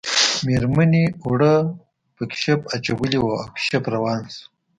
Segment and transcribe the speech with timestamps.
[0.45, 1.53] میرمنې اوړه
[2.15, 4.43] په کشپ اچولي وو او کشپ روان شو